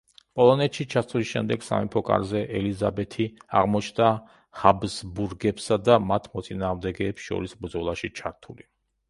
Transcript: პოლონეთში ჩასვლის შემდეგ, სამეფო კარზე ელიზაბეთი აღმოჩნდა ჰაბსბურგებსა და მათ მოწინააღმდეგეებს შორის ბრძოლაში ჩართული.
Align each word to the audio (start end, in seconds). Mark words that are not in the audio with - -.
პოლონეთში 0.39 0.85
ჩასვლის 0.93 1.25
შემდეგ, 1.31 1.65
სამეფო 1.67 2.01
კარზე 2.07 2.41
ელიზაბეთი 2.59 3.27
აღმოჩნდა 3.61 4.09
ჰაბსბურგებსა 4.63 5.79
და 5.91 6.01
მათ 6.09 6.27
მოწინააღმდეგეებს 6.39 7.29
შორის 7.29 7.57
ბრძოლაში 7.63 8.13
ჩართული. 8.25 8.69